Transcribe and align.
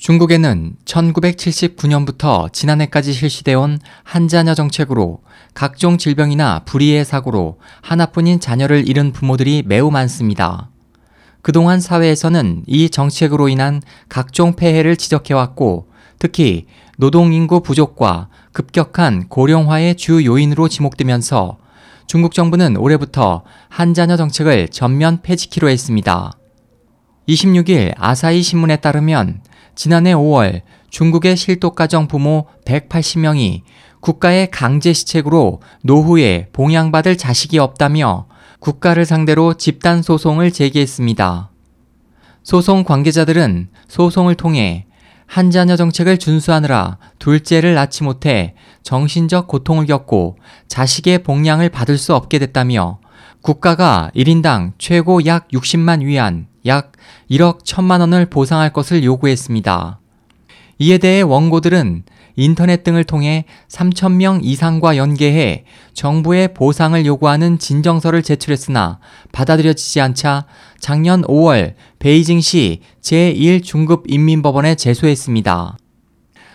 중국에는 0.00 0.76
1979년부터 0.86 2.50
지난해까지 2.50 3.12
실시되어 3.12 3.60
온 3.60 3.78
한자녀 4.02 4.54
정책으로 4.54 5.20
각종 5.52 5.98
질병이나 5.98 6.60
불의의 6.60 7.04
사고로 7.04 7.58
하나뿐인 7.82 8.40
자녀를 8.40 8.88
잃은 8.88 9.12
부모들이 9.12 9.62
매우 9.66 9.90
많습니다. 9.90 10.70
그동안 11.42 11.80
사회에서는 11.80 12.64
이 12.66 12.88
정책으로 12.88 13.50
인한 13.50 13.82
각종 14.08 14.56
폐해를 14.56 14.96
지적해왔고 14.96 15.88
특히 16.18 16.64
노동인구 16.96 17.60
부족과 17.60 18.28
급격한 18.52 19.28
고령화의 19.28 19.96
주 19.96 20.24
요인으로 20.24 20.68
지목되면서 20.68 21.58
중국 22.06 22.32
정부는 22.32 22.78
올해부터 22.78 23.44
한자녀 23.68 24.16
정책을 24.16 24.68
전면 24.68 25.20
폐지키로 25.20 25.68
했습니다. 25.68 26.32
26일 27.28 27.92
아사히 27.98 28.42
신문에 28.42 28.76
따르면 28.76 29.42
지난해 29.80 30.12
5월 30.12 30.60
중국의 30.90 31.38
실독가정 31.38 32.06
부모 32.06 32.44
180명이 32.66 33.62
국가의 34.00 34.50
강제 34.50 34.92
시책으로 34.92 35.62
노후에 35.82 36.48
봉양받을 36.52 37.16
자식이 37.16 37.58
없다며 37.58 38.26
국가를 38.58 39.06
상대로 39.06 39.54
집단 39.54 40.02
소송을 40.02 40.50
제기했습니다. 40.50 41.50
소송 42.42 42.84
관계자들은 42.84 43.70
소송을 43.88 44.34
통해 44.34 44.84
한 45.24 45.50
자녀 45.50 45.76
정책을 45.76 46.18
준수하느라 46.18 46.98
둘째를 47.18 47.72
낳지 47.72 48.04
못해 48.04 48.56
정신적 48.82 49.48
고통을 49.48 49.86
겪고 49.86 50.36
자식의 50.68 51.22
봉양을 51.22 51.70
받을 51.70 51.96
수 51.96 52.14
없게 52.14 52.38
됐다며 52.38 53.00
국가가 53.40 54.10
1인당 54.14 54.72
최고 54.76 55.24
약 55.24 55.48
60만 55.48 56.02
위안, 56.02 56.49
약 56.66 56.92
1억 57.30 57.64
1천만 57.64 58.00
원을 58.00 58.26
보상할 58.26 58.72
것을 58.72 59.04
요구했습니다. 59.04 60.00
이에 60.78 60.98
대해 60.98 61.20
원고들은 61.20 62.04
인터넷 62.36 62.82
등을 62.84 63.04
통해 63.04 63.44
3천 63.68 64.12
명 64.12 64.40
이상과 64.42 64.96
연계해 64.96 65.64
정부의 65.92 66.54
보상을 66.54 67.04
요구하는 67.04 67.58
진정서를 67.58 68.22
제출했으나 68.22 68.98
받아들여지지 69.30 70.00
않자 70.00 70.46
작년 70.78 71.22
5월 71.22 71.74
베이징시 71.98 72.80
제1중급 73.02 74.04
인민법원에 74.06 74.74
제소했습니다. 74.74 75.76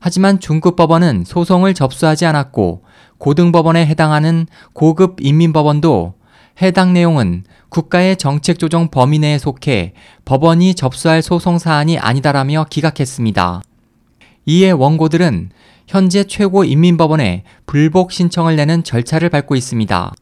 하지만 0.00 0.40
중급 0.40 0.76
법원은 0.76 1.24
소송을 1.26 1.74
접수하지 1.74 2.26
않았고 2.26 2.84
고등법원에 3.18 3.84
해당하는 3.86 4.46
고급 4.72 5.16
인민법원도 5.20 6.14
해당 6.60 6.92
내용은 6.92 7.44
국가의 7.68 8.16
정책 8.16 8.58
조정 8.58 8.88
범위 8.88 9.18
내에 9.18 9.38
속해 9.38 9.92
법원이 10.24 10.74
접수할 10.74 11.22
소송 11.22 11.58
사안이 11.58 11.98
아니다라며 11.98 12.66
기각했습니다. 12.70 13.62
이에 14.46 14.70
원고들은 14.70 15.50
현재 15.86 16.24
최고 16.24 16.64
인민법원에 16.64 17.44
불복 17.66 18.12
신청을 18.12 18.56
내는 18.56 18.82
절차를 18.84 19.28
밟고 19.28 19.54
있습니다. 19.54 20.12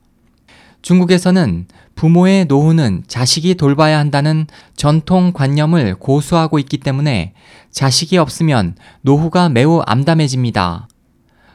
중국에서는 0.82 1.66
부모의 1.94 2.44
노후는 2.46 3.04
자식이 3.06 3.54
돌봐야 3.54 3.98
한다는 3.98 4.46
전통 4.76 5.32
관념을 5.32 5.94
고수하고 5.94 6.58
있기 6.58 6.78
때문에 6.78 7.32
자식이 7.70 8.18
없으면 8.18 8.76
노후가 9.00 9.48
매우 9.48 9.80
암담해집니다. 9.86 10.88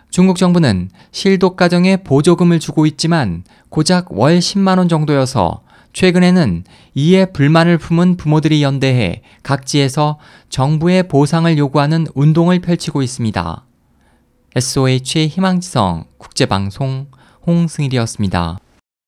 중국 0.10 0.38
정부는 0.38 0.90
실독 1.12 1.56
가정에 1.56 1.98
보조금을 1.98 2.60
주고 2.60 2.86
있지만 2.86 3.44
고작 3.70 4.12
월 4.12 4.40
10만 4.40 4.78
원 4.80 4.90
정도여서 4.90 5.62
최근에는 5.94 6.64
이에 6.96 7.26
불만을 7.26 7.78
품은 7.78 8.18
부모들이 8.18 8.64
연대해 8.64 9.22
각지에서 9.44 10.20
정부의 10.50 11.08
보상을 11.08 11.58
요구하는 11.58 12.08
운동을 12.16 12.60
펼치고 12.60 13.02
있습니다. 13.02 13.66
SOH 14.56 15.28
희망지성 15.28 16.06
국제방송 16.18 17.08
홍승일이었습니다. 17.46 18.60